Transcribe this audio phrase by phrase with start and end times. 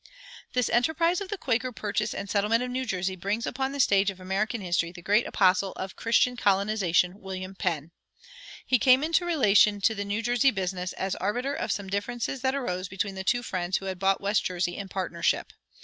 [0.53, 4.09] This enterprise of the Quaker purchase and settlement of New Jersey brings upon the stage
[4.09, 7.91] of American history the great apostle of Christian colonization, William Penn.
[8.65, 12.55] He came into relation to the New Jersey business as arbiter of some differences that
[12.55, 15.53] arose between the two Friends who had bought West Jersey in partnership.